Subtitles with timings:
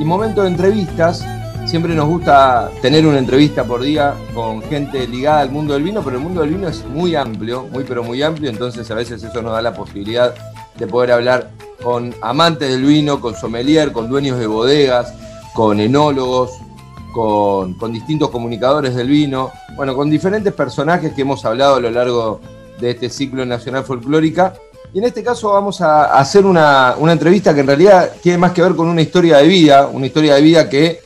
[0.00, 1.24] y momento de entrevistas.
[1.66, 6.02] Siempre nos gusta tener una entrevista por día con gente ligada al mundo del vino,
[6.02, 9.22] pero el mundo del vino es muy amplio, muy pero muy amplio, entonces a veces
[9.22, 10.34] eso nos da la posibilidad
[10.76, 11.50] de poder hablar
[11.82, 15.12] con amantes del vino, con sommelier, con dueños de bodegas,
[15.54, 16.50] con enólogos,
[17.12, 21.90] con, con, distintos comunicadores del vino, bueno, con diferentes personajes que hemos hablado a lo
[21.90, 22.40] largo
[22.80, 24.54] de este ciclo nacional folclórica.
[24.92, 28.52] Y en este caso vamos a hacer una, una entrevista que en realidad tiene más
[28.52, 31.00] que ver con una historia de vida, una historia de vida que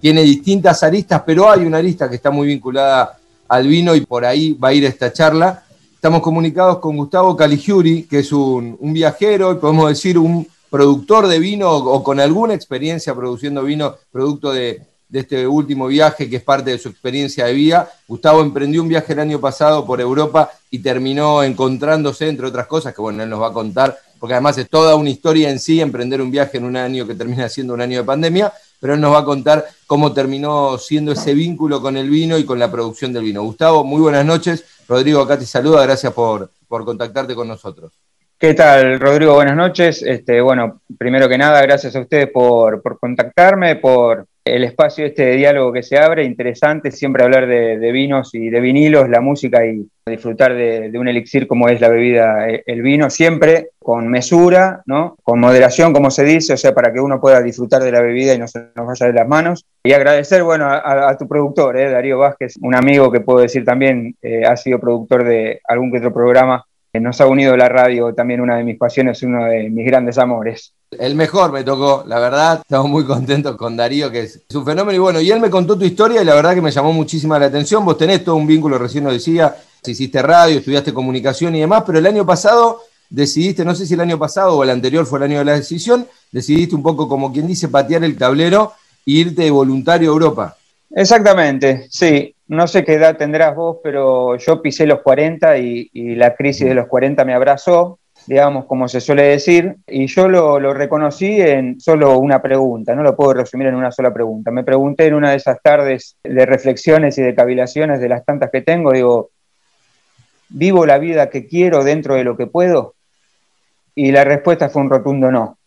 [0.00, 3.16] tiene distintas aristas, pero hay una arista que está muy vinculada
[3.48, 5.64] al vino y por ahí va a ir esta charla.
[5.94, 11.26] Estamos comunicados con Gustavo Caligiuri, que es un, un viajero y podemos decir un productor
[11.28, 16.36] de vino o con alguna experiencia produciendo vino, producto de, de este último viaje que
[16.36, 17.90] es parte de su experiencia de vida.
[18.08, 22.94] Gustavo emprendió un viaje el año pasado por Europa y terminó encontrándose, entre otras cosas,
[22.94, 25.80] que bueno, él nos va a contar, porque además es toda una historia en sí
[25.80, 29.00] emprender un viaje en un año que termina siendo un año de pandemia, pero él
[29.00, 32.70] nos va a contar cómo terminó siendo ese vínculo con el vino y con la
[32.70, 33.42] producción del vino.
[33.42, 34.64] Gustavo, muy buenas noches.
[34.88, 37.92] Rodrigo acá te saluda, gracias por, por contactarte con nosotros.
[38.36, 39.34] ¿Qué tal, Rodrigo?
[39.34, 40.02] Buenas noches.
[40.02, 45.24] Este, bueno, primero que nada, gracias a ustedes por, por contactarme, por el espacio este
[45.24, 49.64] de diálogo que se abre, interesante, siempre hablar de, vinos y de vinilos, la música
[49.64, 54.82] y disfrutar de, un elixir como es la bebida, eh, el vino, siempre con mesura,
[54.84, 55.16] ¿no?
[55.22, 58.34] con moderación, como se dice, o sea, para que uno pueda disfrutar de la bebida
[58.34, 59.64] y no se nos vaya de las manos.
[59.82, 63.64] Y agradecer, bueno, a, a tu productor, eh, Darío Vázquez, un amigo que puedo decir
[63.64, 66.64] también eh, ha sido productor de algún que otro programa
[67.00, 70.74] nos ha unido la radio, también una de mis pasiones, uno de mis grandes amores.
[70.98, 74.96] El mejor me tocó, la verdad, estamos muy contentos con Darío, que es un fenómeno.
[74.96, 77.38] Y bueno, y él me contó tu historia y la verdad que me llamó muchísima
[77.38, 77.84] la atención.
[77.84, 79.56] Vos tenés todo un vínculo, recién lo decía,
[79.90, 84.00] hiciste radio, estudiaste comunicación y demás, pero el año pasado decidiste, no sé si el
[84.00, 87.32] año pasado o el anterior fue el año de la decisión, decidiste un poco como
[87.32, 88.72] quien dice patear el tablero
[89.06, 90.56] e irte de voluntario a Europa.
[90.90, 92.34] Exactamente, sí.
[92.46, 96.66] No sé qué edad tendrás vos, pero yo pisé los 40 y, y la crisis
[96.66, 101.40] de los 40 me abrazó, digamos, como se suele decir, y yo lo, lo, reconocí
[101.40, 104.50] en solo una pregunta, no lo puedo resumir en una sola pregunta.
[104.50, 108.50] Me pregunté en una de esas tardes de reflexiones y de cavilaciones de las tantas
[108.50, 109.30] que tengo, digo,
[110.48, 112.94] ¿vivo la vida que quiero dentro de lo que puedo?
[113.94, 115.58] Y la respuesta fue un rotundo no.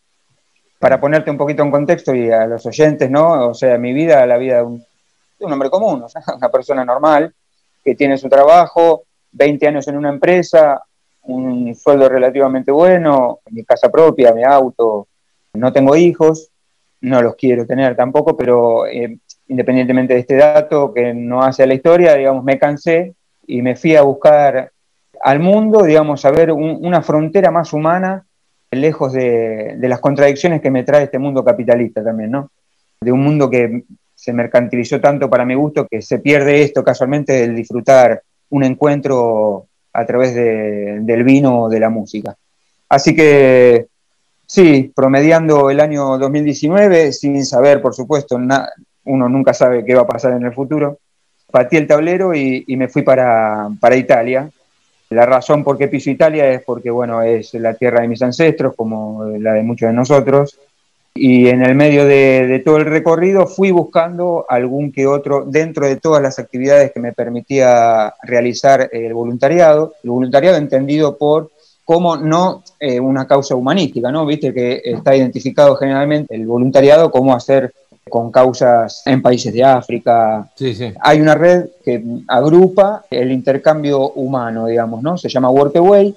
[0.79, 3.49] Para ponerte un poquito en contexto y a los oyentes, ¿no?
[3.49, 4.85] O sea, mi vida, la vida de un
[5.39, 7.33] de un hombre común, o sea, una persona normal
[7.83, 10.81] que tiene su trabajo, 20 años en una empresa,
[11.27, 15.07] un sueldo relativamente bueno, mi casa propia, mi auto,
[15.53, 16.49] no tengo hijos,
[17.01, 21.67] no los quiero tener tampoco, pero eh, independientemente de este dato que no hace a
[21.67, 24.71] la historia, digamos, me cansé y me fui a buscar
[25.21, 28.25] al mundo, digamos, a ver un, una frontera más humana,
[28.71, 32.51] lejos de, de las contradicciones que me trae este mundo capitalista también, ¿no?
[32.99, 33.83] De un mundo que
[34.13, 39.67] se mercantilizó tanto para mi gusto que se pierde esto casualmente el disfrutar un encuentro
[39.97, 42.35] a través de, del vino o de la música.
[42.87, 43.87] Así que
[44.45, 50.07] sí, promediando el año 2019, sin saber, por supuesto, uno nunca sabe qué va a
[50.07, 50.99] pasar en el futuro,
[51.49, 54.47] partí el tablero y, y me fui para, para, Italia.
[55.09, 58.75] La razón por qué piso Italia es porque, bueno, es la tierra de mis ancestros,
[58.75, 60.59] como la de muchos de nosotros,
[61.17, 65.85] y en el medio de, de, todo el recorrido fui buscando algún que otro, dentro
[65.85, 71.51] de todas las actividades que me permitía realizar el voluntariado, el voluntariado entendido por
[71.87, 74.25] como no eh, una causa humanística, ¿no?
[74.25, 77.73] Viste que está identificado generalmente el voluntariado como hacer
[78.09, 80.49] con causas en países de África.
[80.55, 80.91] Sí, sí.
[80.99, 85.17] Hay una red que agrupa el intercambio humano, digamos, ¿no?
[85.17, 86.13] Se llama Workaway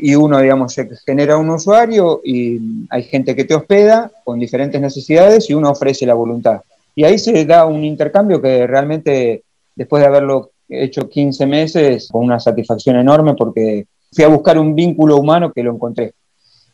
[0.00, 2.58] y uno, digamos, se genera un usuario y
[2.90, 6.60] hay gente que te hospeda con diferentes necesidades y uno ofrece la voluntad.
[6.94, 9.42] Y ahí se da un intercambio que realmente,
[9.76, 14.74] después de haberlo hecho 15 meses, con una satisfacción enorme porque fui a buscar un
[14.74, 16.12] vínculo humano que lo encontré.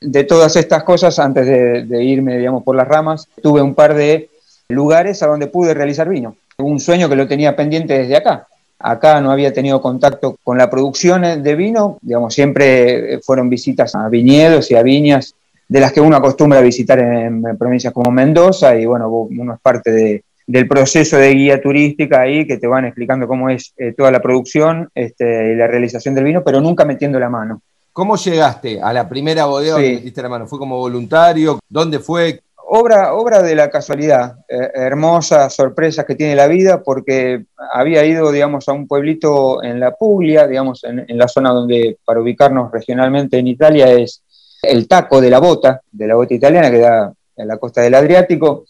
[0.00, 3.94] De todas estas cosas, antes de, de irme, digamos, por las ramas, tuve un par
[3.94, 4.28] de
[4.68, 6.36] lugares a donde pude realizar vino.
[6.58, 8.46] Un sueño que lo tenía pendiente desde acá,
[8.78, 14.08] Acá no había tenido contacto con la producción de vino, digamos, siempre fueron visitas a
[14.08, 15.34] viñedos y a viñas
[15.68, 19.54] de las que uno acostumbra a visitar en, en provincias como Mendoza y bueno, uno
[19.54, 23.72] es parte de, del proceso de guía turística ahí que te van explicando cómo es
[23.76, 27.62] eh, toda la producción este, y la realización del vino, pero nunca metiendo la mano.
[27.92, 29.82] ¿Cómo llegaste a la primera bodega sí.
[29.82, 30.46] donde metiste la mano?
[30.46, 31.60] ¿Fue como voluntario?
[31.68, 32.40] ¿Dónde fue?
[32.66, 38.30] Obra, obra de la casualidad, eh, hermosas sorpresas que tiene la vida, porque había ido,
[38.32, 43.38] digamos, a un pueblito en la Puglia, digamos, en, la zona donde, para ubicarnos regionalmente
[43.38, 44.22] en Italia, es
[44.62, 47.94] el taco de la bota, de la bota italiana que da en la costa del
[47.94, 48.64] Adriático.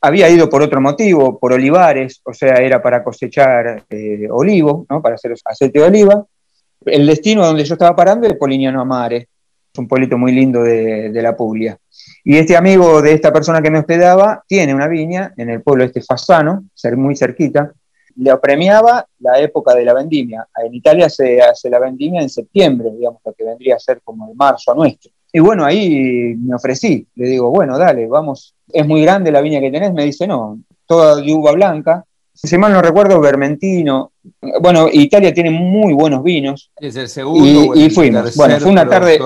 [0.00, 5.02] había ido por otro motivo, por olivares, o sea, era para cosechar eh, olivo, ¿no?
[5.02, 6.24] para hacer aceite de oliva.
[6.84, 9.28] El destino donde yo estaba parando era Polignano Amare,
[9.78, 11.78] un pueblito muy lindo de, la Puglia.
[12.24, 15.84] Y este amigo de esta persona que me hospedaba tiene una viña en el pueblo
[15.84, 16.64] este Fassano,
[16.96, 17.72] muy cerquita,
[18.16, 20.46] le apremiaba la época de la vendimia.
[20.64, 24.28] En Italia se hace la vendimia en septiembre, digamos, lo que vendría a ser como
[24.28, 25.10] de marzo a nuestro.
[25.32, 29.60] Y bueno, ahí me ofrecí, le digo, bueno, dale, vamos, es muy grande la viña
[29.60, 32.04] que tenés, me dice, no, toda de uva blanca,
[32.36, 34.12] si mal no recuerdo, Vermentino.
[34.60, 36.70] Bueno, Italia tiene muy buenos vinos.
[36.76, 37.74] Es el segundo.
[37.74, 38.36] Y, fuimos.
[38.36, 39.18] Bueno, fue una tarde.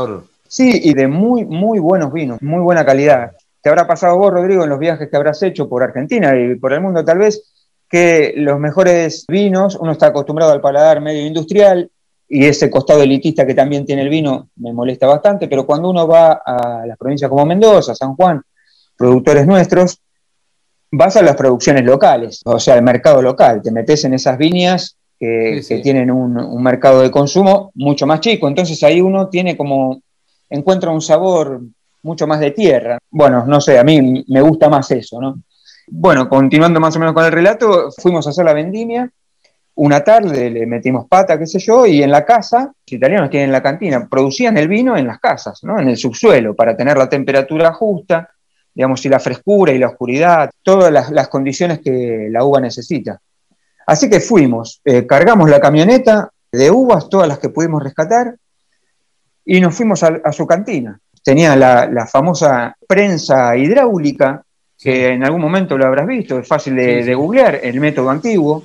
[0.51, 3.31] Sí, y de muy, muy buenos vinos, muy buena calidad.
[3.63, 6.73] Te habrá pasado vos, Rodrigo, en los viajes que habrás hecho por Argentina y por
[6.73, 7.53] el mundo tal vez,
[7.89, 11.89] que los mejores vinos, uno está acostumbrado al paladar medio industrial
[12.29, 16.09] y ese costado elitista que también tiene el vino me molesta bastante, pero cuando uno
[16.09, 18.43] va a las provincias como Mendoza, San Juan,
[18.97, 20.01] productores nuestros,
[20.91, 24.97] vas a las producciones locales, o sea, el mercado local, te metes en esas viñas
[25.17, 30.01] que, tienen un, un, mercado de consumo mucho más chico, entonces ahí uno tiene como,
[30.51, 31.61] encuentra un sabor
[32.03, 32.99] mucho más de tierra.
[33.11, 35.43] Bueno, no sé, a mí me gusta más eso, ¿no?
[35.89, 39.11] Bueno, continuando más o menos con el relato, fuimos a hacer la vendimia,
[39.75, 43.51] una tarde le metimos pata, qué sé yo, y en la casa, los italianos tienen
[43.51, 45.81] la cantina, producían el vino en las casas, ¿no?
[45.81, 48.29] en el subsuelo, para tener la temperatura justa,
[48.75, 53.21] digamos, y la frescura y la oscuridad, todas las, condiciones que la uva necesita.
[53.87, 58.37] Así que fuimos, eh, cargamos la camioneta de uvas, todas las que pudimos rescatar,
[59.45, 60.99] y nos fuimos a, su cantina.
[61.23, 64.43] Tenía la, famosa prensa hidráulica,
[64.79, 68.65] que en algún momento lo habrás visto, es fácil de, googlear, el método antiguo,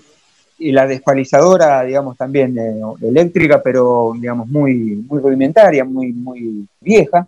[0.57, 7.28] y la despalizadora, digamos, también eh, eléctrica, pero, digamos, muy, muy rudimentaria, muy, muy vieja.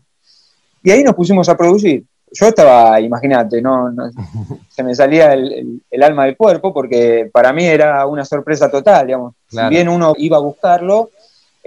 [0.82, 3.94] Y ahí nos pusimos a producir yo estaba, imagínate, no,
[4.70, 9.34] se me salía el, alma del cuerpo porque para mí era una sorpresa total, digamos.
[9.50, 11.10] Si bien uno iba a buscarlo,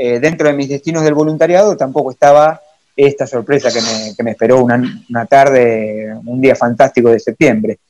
[0.02, 2.58] eh, dentro de mis destinos del voluntariado tampoco estaba
[2.96, 7.80] esta sorpresa que me, esperó una, una, tarde, un día fantástico de septiembre.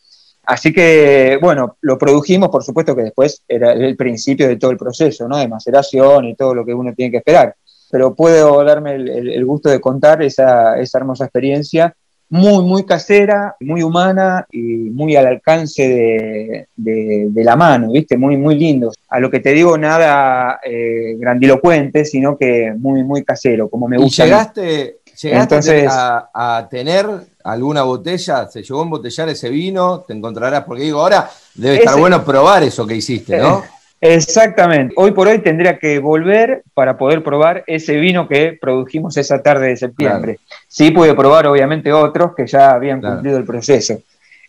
[0.44, 4.76] Así que, bueno, lo produjimos, por supuesto que después era el principio de todo el
[4.76, 5.36] proceso, ¿no?
[5.36, 7.54] De maceración y todo lo que uno tiene que esperar.
[7.92, 11.94] Pero puedo darme el, gusto de contar esa, esa hermosa experiencia
[12.30, 18.16] muy, muy casera, muy humana y muy al alcance de, la mano, ¿viste?
[18.16, 18.92] Muy, muy lindo.
[19.08, 23.98] A lo que te digo, nada eh, grandilocuente, sino que muy, muy casero, como me
[23.98, 24.22] gusta.
[24.22, 27.06] ¿Y llegaste, llegaste a, tener
[27.42, 28.46] alguna botella?
[28.46, 30.00] ¿Se llegó a embotellar ese vino?
[30.00, 30.62] ¿Te encontrarás?
[30.64, 33.58] Porque digo, ahora debe estar bueno probar eso que hiciste, ¿no?
[33.58, 33.68] Eh,
[34.00, 34.94] Exactamente.
[34.96, 39.68] Hoy por hoy tendría que volver para poder probar ese vino que produjimos esa tarde
[39.68, 40.38] de septiembre.
[40.68, 44.00] Sí pude probar obviamente otros que ya habían cumplido el proceso.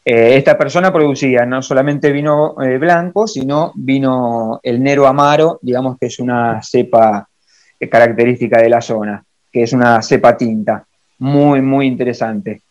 [0.03, 5.97] Eh, esta persona producía no solamente vino eh, blanco, sino vino el Nero Amaro, digamos
[5.99, 7.27] que es una cepa
[7.79, 10.85] eh, característica de la zona, que es una cepa tinta,
[11.19, 12.61] muy, muy interesante.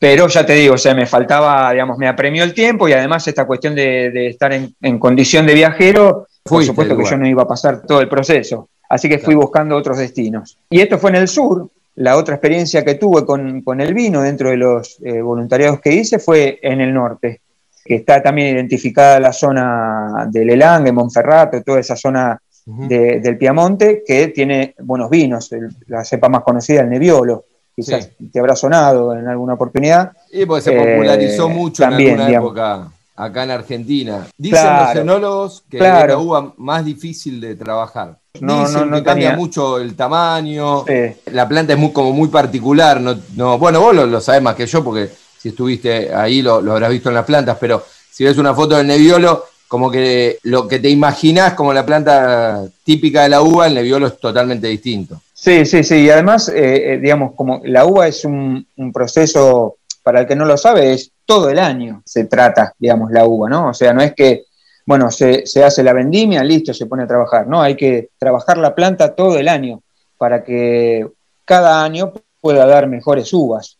[0.00, 3.28] Pero ya te digo, o sea, me faltaba, digamos, me apremió el tiempo y además
[3.28, 7.46] esta cuestión de, estar en, condición de viajero, por supuesto que yo no iba a
[7.46, 8.70] pasar todo el proceso.
[8.88, 10.56] Así que fui buscando otros destinos.
[10.70, 11.68] Y esto fue en el sur.
[11.96, 16.18] La otra experiencia que tuve con, el vino dentro de los eh, voluntariados que hice
[16.18, 17.42] fue en el norte,
[17.84, 24.28] que está también identificada la zona del Elang, Monferrato, toda esa zona del Piamonte, que
[24.28, 25.50] tiene buenos vinos.
[25.88, 30.12] la cepa más conocida, el Nebbiolo quizás te habrá sonado en alguna oportunidad.
[30.32, 34.26] Y porque se popularizó eh, mucho en alguna época acá en Argentina.
[34.36, 38.16] Dicen los enólogos que es la uva más difícil de trabajar.
[38.40, 40.84] No, no, no cambia mucho el tamaño,
[41.32, 43.00] la planta es muy, como muy particular.
[43.00, 46.90] No, bueno, vos lo, sabés más que yo porque si estuviste ahí lo, lo, habrás
[46.90, 50.78] visto en las plantas, pero si ves una foto del Nebbiolo, como que lo que
[50.78, 55.20] te imaginás como la planta típica de la uva, el Nebbiolo es totalmente distinto.
[55.40, 56.02] Sí, sí, sí.
[56.02, 60.44] Y además, eh, eh, digamos, como la uva es un, proceso, para el que no
[60.44, 63.68] lo sabe, es todo el año se trata, digamos, la uva, ¿no?
[63.70, 64.44] O sea, no es que,
[64.84, 67.62] bueno, se, hace la vendimia, listo, se pone a trabajar, ¿no?
[67.62, 69.80] Hay que trabajar la planta todo el año
[70.18, 71.08] para que
[71.46, 73.78] cada año pueda dar mejores uvas.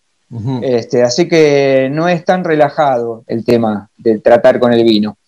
[0.63, 5.19] este, así que no es tan relajado el tema de tratar con el vino.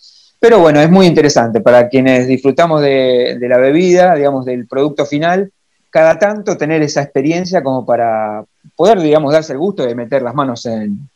[0.41, 5.05] Pero bueno, es muy interesante para quienes disfrutamos de, de la bebida, digamos, del producto
[5.05, 5.53] final
[5.93, 8.43] cada tanto tener esa experiencia como para
[8.75, 11.07] poder, digamos, darse el gusto de meter las manos en,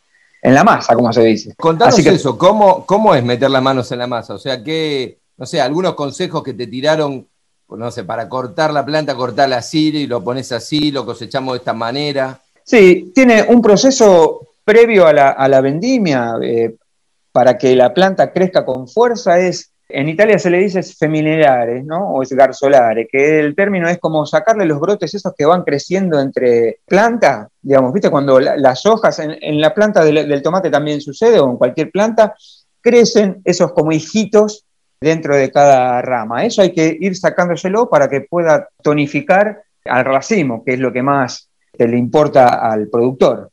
[0.43, 1.55] la masa, como se dice.
[1.57, 4.35] Contanos eso, ¿cómo, ¿cómo es meter las manos en la masa?
[4.35, 7.27] O sea, ¿qué, no sé, algunos consejos que te tiraron,
[7.71, 11.59] no sé, para cortar la planta, cortarla así, y lo pones así, lo cosechamos de
[11.59, 12.39] esta manera?
[12.63, 16.35] Sí, tiene un proceso previo a la, vendimia.
[16.43, 16.77] Eh,
[17.33, 22.11] para que la planta crezca con fuerza es, en Italia se le dice feminilare, ¿no?
[22.11, 26.81] O esgarzolare, que el término es como sacarle los brotes esos que van creciendo entre
[26.87, 28.11] plantas, digamos, ¿viste?
[28.11, 32.35] Cuando las hojas en, la planta del, tomate también sucede, o en cualquier planta,
[32.81, 34.65] crecen esos como hijitos
[35.01, 36.45] dentro de cada rama.
[36.45, 41.03] Eso hay que ir sacándoselo para que pueda tonificar al racimo, que es lo que
[41.03, 43.51] más le importa al productor.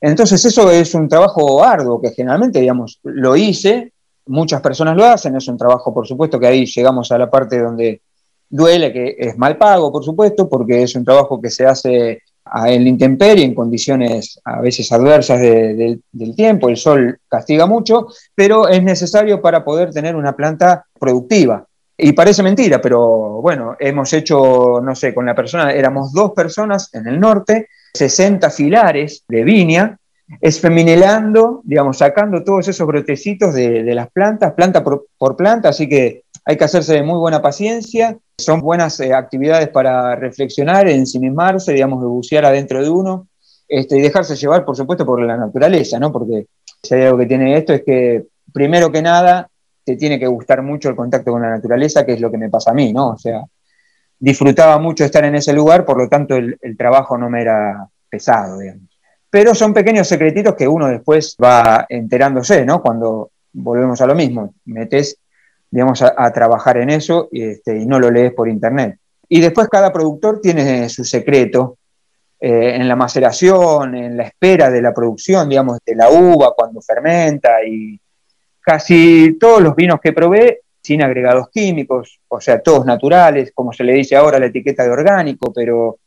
[0.00, 3.92] Entonces eso es un trabajo arduo que generalmente, digamos, lo hice,
[4.28, 7.58] muchas personas lo hacen, es un trabajo, por supuesto, que ahí llegamos a la parte
[7.58, 8.02] donde
[8.48, 12.22] duele, que es mal pago, por supuesto, porque es un trabajo que se hace
[12.66, 18.68] en la intemperie, en condiciones a veces adversas del tiempo, el sol castiga mucho, pero
[18.68, 21.64] es necesario para poder tener una planta productiva.
[22.00, 26.94] Y parece mentira, pero bueno, hemos hecho, no sé, con la persona, éramos dos personas
[26.94, 29.98] en el norte, 60 filares de viña,
[30.40, 36.56] esfeminelando, digamos, sacando todos esos brotecitos de, las plantas, planta por, planta, así que hay
[36.56, 42.44] que hacerse de muy buena paciencia, son buenas eh, actividades para reflexionar, ensimismarse, digamos, bucear
[42.44, 43.28] adentro de uno,
[43.68, 46.10] este, y dejarse llevar, por supuesto, por la naturaleza, ¿no?
[46.10, 46.46] Porque
[46.82, 49.48] si hay algo que tiene esto es que, primero que nada,
[49.84, 52.50] te tiene que gustar mucho el contacto con la naturaleza, que es lo que me
[52.50, 53.10] pasa a mí, ¿no?
[53.10, 53.42] O sea,
[54.18, 58.58] disfrutaba mucho estar en ese lugar, por lo tanto el, trabajo no me era pesado,
[58.58, 58.87] digamos.
[59.30, 62.80] Pero son pequeños secretitos que uno después va enterándose, ¿no?
[62.80, 65.18] Cuando volvemos a lo mismo, metes,
[65.70, 68.98] digamos, a, trabajar en eso y, este, y, no lo lees por internet.
[69.28, 71.76] Y después cada productor tiene su secreto
[72.40, 76.80] eh, en la maceración, en la espera de la producción, digamos, de la uva cuando
[76.80, 78.00] fermenta y
[78.60, 83.82] casi todos los vinos que probé sin agregados químicos, o sea, todos naturales, como se
[83.82, 85.98] le dice ahora la etiqueta de orgánico, pero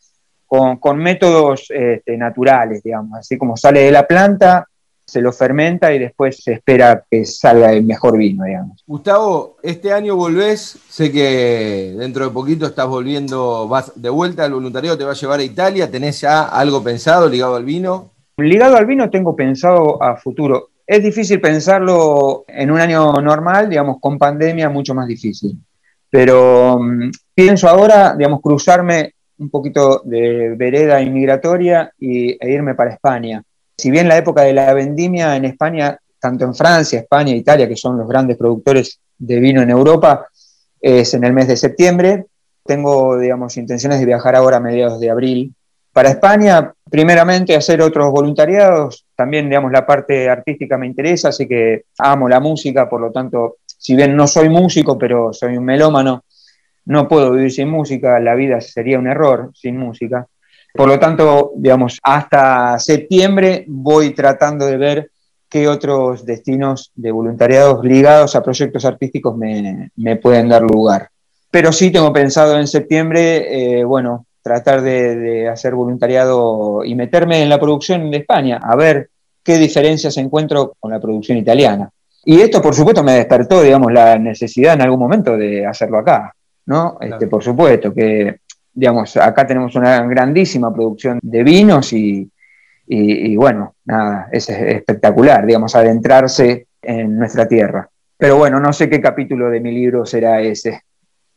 [0.51, 4.67] con, métodos este, naturales, digamos, así como sale de la planta,
[5.05, 8.83] se lo fermenta y después se espera que salga el mejor vino, digamos.
[8.85, 14.53] Gustavo, este año volvés, sé que dentro de poquito estás volviendo, vas de vuelta al
[14.53, 18.11] voluntariado, te va a llevar a Italia, ¿tenés ya algo pensado ligado al vino?
[18.35, 20.71] Ligado al vino tengo pensado a futuro.
[20.85, 25.57] Es difícil pensarlo en un año normal, digamos, con pandemia mucho más difícil.
[26.09, 32.91] Pero mm, pienso ahora, digamos, cruzarme un poquito de vereda inmigratoria y, e irme para
[32.91, 33.43] España.
[33.75, 37.67] Si bien la época de la vendimia en España, tanto en Francia, España e Italia,
[37.67, 40.27] que son los grandes productores de vino en Europa,
[40.79, 42.27] es en el mes de septiembre,
[42.63, 45.53] tengo, digamos, intenciones de viajar ahora a mediados de abril
[45.91, 51.85] para España, primeramente hacer otros voluntariados, también digamos la parte artística me interesa, así que
[51.97, 56.23] amo la música, por lo tanto, si bien no soy músico, pero soy un melómano,
[56.85, 60.27] no puedo vivir sin música, la vida sería un error sin música.
[60.73, 65.11] Por lo tanto, digamos, hasta septiembre voy tratando de ver
[65.49, 71.09] qué otros destinos de voluntariados ligados a proyectos artísticos me, pueden dar lugar.
[71.49, 77.49] Pero sí tengo pensado en septiembre, eh, bueno, tratar de, hacer voluntariado y meterme en
[77.49, 79.09] la producción de España, a ver
[79.43, 81.89] qué diferencias encuentro con la producción italiana.
[82.23, 86.33] Y esto, por supuesto, me despertó, digamos, la necesidad en algún momento de hacerlo acá,
[86.65, 86.97] ¿no?
[87.01, 88.39] Este, por supuesto, que,
[88.73, 92.29] digamos, acá tenemos una grandísima producción de vinos y,
[92.87, 97.89] y bueno, nada, es espectacular, digamos, adentrarse en nuestra tierra.
[98.17, 100.83] Pero bueno, no sé qué capítulo de mi libro será ese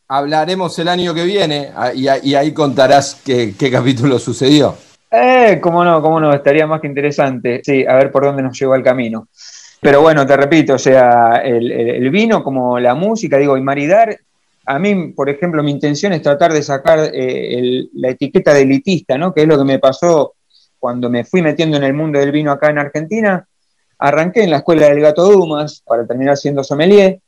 [0.09, 4.77] hablaremos el año que viene ah, y, ahí contarás qué, capítulo sucedió.
[5.11, 7.61] Eh, cómo no, cómo no, estaría más que interesante.
[7.65, 9.29] Sí, a ver por dónde nos lleva el camino.
[9.81, 14.19] Pero bueno, te repito, o sea, el, vino como la música, digo, y maridar,
[14.67, 19.19] a mí, por ejemplo, mi intención es tratar de sacar eh, la etiqueta de elitista,
[19.19, 19.33] ¿no?
[19.33, 20.35] Que es lo que me pasó
[20.79, 23.47] cuando me fui metiendo en el mundo del vino acá en Argentina.
[23.99, 27.21] Arranqué en la escuela del Gato Dumas para terminar siendo sommelier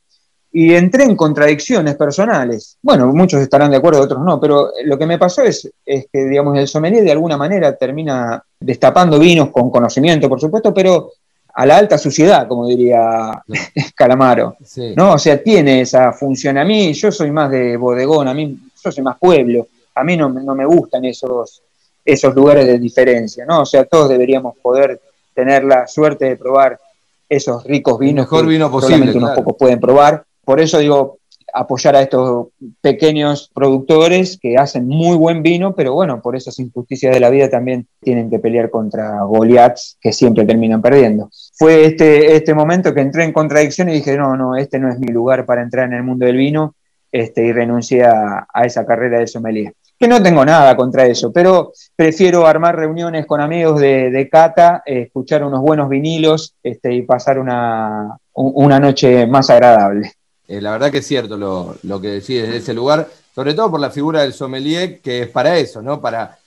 [0.52, 2.78] y entré en contradicciones personales.
[2.80, 6.24] Bueno, muchos estarán de acuerdo, otros no, pero lo que me pasó es, es que,
[6.24, 11.10] digamos, el sommelier de alguna manera termina destapando vinos con conocimiento, por supuesto, pero
[11.58, 13.30] a la alta suciedad, como diría
[13.94, 14.56] Calamaro.
[14.94, 15.14] ¿no?
[15.14, 16.58] O sea, tiene esa función.
[16.58, 20.16] A mí, yo soy más de bodegón, a mí, yo soy más pueblo, a mí
[20.16, 21.62] no, no me gustan esos,
[22.04, 23.62] esos lugares de diferencia, ¿no?
[23.62, 25.00] O sea, todos deberíamos poder
[25.34, 26.78] tener la suerte de probar
[27.28, 31.18] esos ricos vinos mejor que vino posible, solamente unos pocos pueden probar por eso digo,
[31.56, 32.48] apoyar a estos
[32.82, 37.48] pequeños productores que hacen muy buen vino, pero bueno, por esas injusticias de la vida
[37.48, 41.30] también tienen que pelear contra Goliaths que siempre terminan perdiendo.
[41.54, 44.98] Fue este, este momento que entré en contradicción y dije, no, no, este no es
[44.98, 46.74] mi lugar para entrar en el mundo del vino
[47.10, 49.72] este, y renuncié a, esa carrera de sommelier.
[49.98, 55.42] Que no tengo nada contra eso, pero prefiero armar reuniones con amigos de, cata, escuchar
[55.42, 60.12] unos buenos vinilos este, y pasar una, una noche más agradable.
[60.48, 63.70] Eh, la verdad que es cierto lo, lo que decís desde ese lugar, sobre todo
[63.70, 66.00] por la figura del sommelier, que es para eso, ¿no?
[66.00, 66.38] Para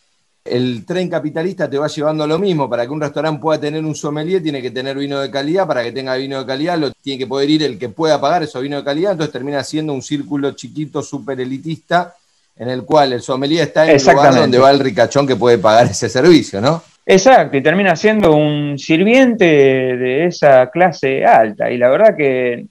[0.46, 2.70] el tren capitalista te va llevando a lo mismo.
[2.70, 5.68] Para que un restaurante pueda tener un sommelier, tiene que tener vino de calidad.
[5.68, 8.44] Para que tenga vino de calidad, lo tiene que poder ir el que pueda pagar
[8.44, 9.12] esos vinos de calidad.
[9.12, 12.16] Entonces termina siendo un círculo chiquito, súper elitista,
[12.58, 15.58] en el cual el sommelier está en el lugar donde va el ricachón que puede
[15.58, 16.84] pagar ese servicio, ¿no?
[17.06, 21.72] Exacto, y termina siendo un sirviente de esa clase alta.
[21.72, 22.68] Y la verdad que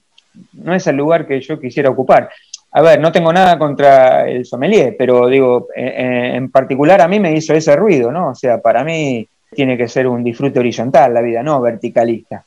[0.53, 2.29] no es el lugar que yo quisiera ocupar.
[2.71, 7.33] A ver, no tengo nada contra el sommelier, pero digo, en particular a mí me
[7.33, 8.29] hizo ese ruido, ¿no?
[8.29, 12.43] O sea, para mí tiene que ser un disfrute horizontal la vida, no verticalista.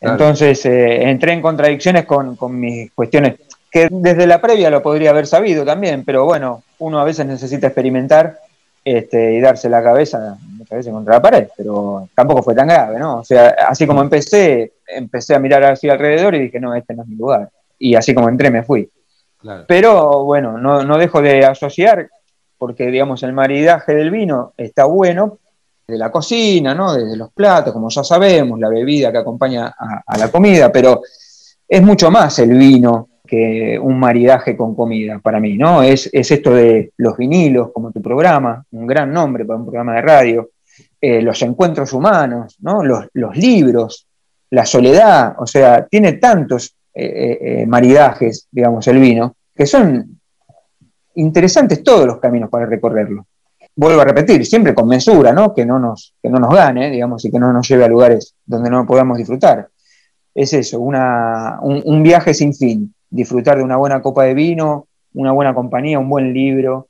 [0.00, 3.36] Entonces eh, entré en contradicciones con, mis cuestiones,
[3.70, 7.68] que desde la previa lo podría haber sabido también, pero bueno, uno a veces necesita
[7.68, 8.38] experimentar
[8.84, 10.36] este, y darse la cabeza
[10.76, 13.18] veces contra la pared, pero tampoco fue tan grave, ¿no?
[13.18, 17.02] O sea, así como empecé, empecé a mirar hacia alrededor y dije, no, este no
[17.02, 17.48] es mi lugar.
[17.78, 18.88] Y así como entré, me fui.
[19.66, 22.08] Pero bueno, no, dejo de asociar,
[22.58, 25.38] porque digamos el maridaje del vino está bueno,
[25.86, 26.94] de la cocina, ¿no?
[26.94, 31.02] Desde los platos, como ya sabemos, la bebida que acompaña a, la comida, pero
[31.68, 35.82] es mucho más el vino que un maridaje con comida para mí, ¿no?
[35.82, 40.02] Es, esto de los vinilos, como tu programa, un gran nombre para un programa de
[40.02, 40.50] radio,
[41.04, 42.84] eh, los encuentros humanos, ¿no?
[42.84, 44.06] Los, libros,
[44.50, 50.20] la soledad, o sea, tiene tantos eh, eh, maridajes, digamos, el vino, que son
[51.16, 53.26] interesantes todos los caminos para recorrerlo.
[53.74, 55.52] Vuelvo a repetir, siempre con mesura, ¿no?
[55.52, 58.36] Que no nos, que no nos gane, digamos, y que no nos lleve a lugares
[58.46, 59.68] donde no podamos disfrutar.
[60.32, 65.32] Es eso, una, un, viaje sin fin, disfrutar de una buena copa de vino, una
[65.32, 66.86] buena compañía, un buen libro,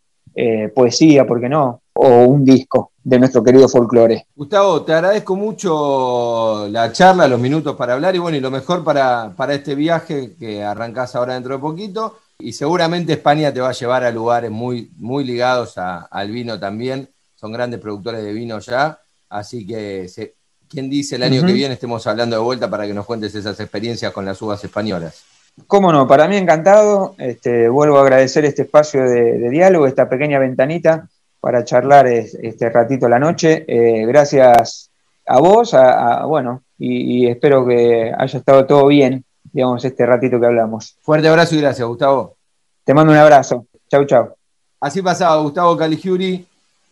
[0.75, 1.82] poesía, ¿por qué no?
[2.05, 4.27] O un disco de nuestro querido folclore.
[4.35, 8.83] Gustavo, te agradezco mucho la charla, los minutos para hablar y bueno, y lo mejor
[8.83, 12.19] para, para este viaje que arrancás ahora dentro de poquito.
[12.41, 17.09] Y seguramente España te va a llevar a lugares muy, muy ligados al vino también.
[17.37, 18.99] Son grandes productores de vino ya.
[19.29, 20.35] Así que, se,
[20.69, 23.61] ¿quién dice el año que viene estemos hablando de vuelta para que nos cuentes esas
[23.61, 25.23] experiencias con las uvas españolas?
[25.69, 27.15] Cómo no, para mí encantado.
[27.17, 31.09] Este, vuelvo a agradecer este espacio de, de diálogo, esta pequeña ventanita
[31.43, 33.65] para charlar este ratito la noche.
[33.67, 34.93] Eh, gracias
[35.27, 40.47] a vos, a, bueno, y, espero que haya estado todo bien, digamos, este ratito que
[40.47, 40.97] hablamos.
[41.03, 42.37] Fuerte abrazo y gracias, Gustavo.
[42.85, 43.67] Te mando un abrazo.
[43.91, 44.37] Chau, chau.
[44.81, 46.47] Así pasaba Gustavo Caligiuri,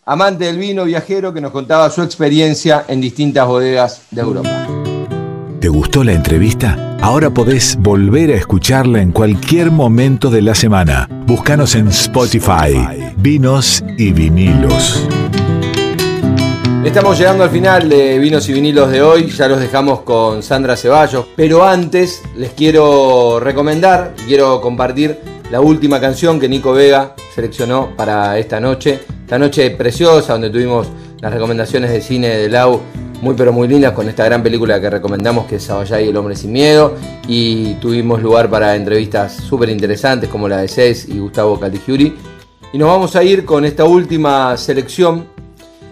[0.05, 4.90] amante del vino, viajero, que nos contaba su experiencia en distintas bodegas de Europa.
[5.61, 6.97] ¿Te gustó la entrevista?
[7.03, 11.07] Ahora podés volver a escucharla en cualquier momento de la semana.
[11.27, 15.07] Búscanos en Spotify, Vinos y Vinilos.
[16.83, 20.79] Estamos llegando al final de Vinos y Vinilos de hoy, ya los dejamos con Sandra
[20.79, 25.19] Ceballos, pero antes les quiero recomendar, quiero compartir
[25.51, 30.89] la última canción que Nico Vega seleccionó para esta noche, esta noche preciosa donde tuvimos
[31.21, 32.81] las recomendaciones de cine de Lau
[33.21, 36.17] muy pero muy lindas con esta gran película que recomendamos que es Sabayay y el
[36.17, 36.95] hombre sin miedo
[37.29, 42.17] y tuvimos lugar para entrevistas súper interesantes como la de Cés y Gustavo Caligiuri
[42.73, 45.27] y nos vamos a ir con esta última selección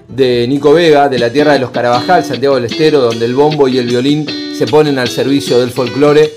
[0.08, 3.68] de Nico Vega de la tierra de los Carabajal, Santiago del Estero, donde el bombo
[3.68, 6.32] y el violín se ponen al servicio del folclore.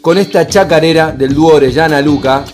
[0.00, 2.44] Con esta chacarera del dúo Orellana Luca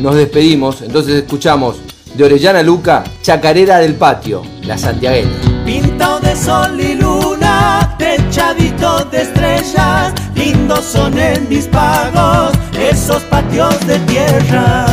[0.00, 1.76] nos despedimos, entonces escuchamos
[2.14, 5.53] de Orellana Luca, Chacarera del Patio, la santiagueña.
[5.64, 13.74] Pintado de sol y luna, techadito de estrellas, lindos son en mis pagos esos patios
[13.86, 14.86] de tierra.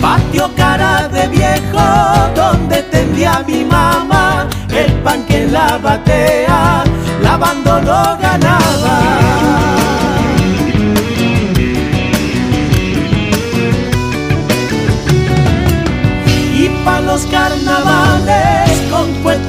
[0.00, 1.86] Patio cara de viejo,
[2.36, 6.84] donde tendría mi mamá, el pan que la batea,
[7.20, 9.29] lavando lo ganaba.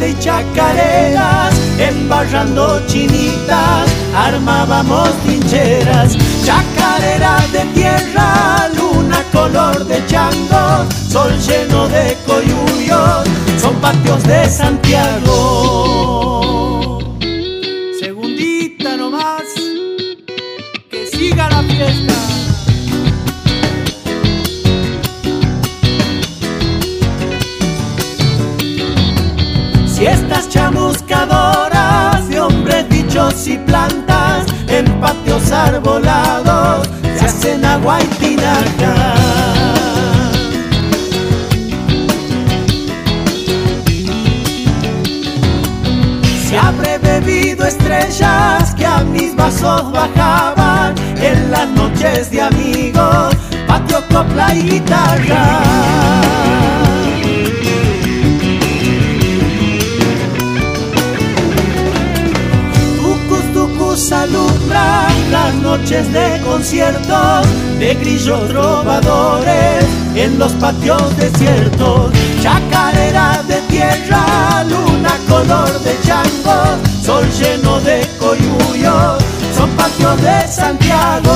[0.02, 11.32] Puente y chacareras, embarrando chinitas, armábamos trincheras, chacarera de tierra, luna color de chango, sol
[11.40, 13.28] lleno de coyuyos,
[13.62, 15.51] son patios de Santiago.
[37.92, 38.94] Huaytinaca.
[46.48, 53.36] Se habré bebido estrellas que a mis vasos bajaban en las noches de amigos,
[53.68, 56.81] patio, copla y guitarra.
[64.02, 67.46] nos alumbran las noches de conciertos
[67.78, 69.86] de grillos trovadores
[70.16, 72.12] en los patios desiertos.
[72.42, 79.24] Chacarera de tierra, luna color de chango, sol lleno de coyuyos,
[79.56, 81.32] son patios de Santiago.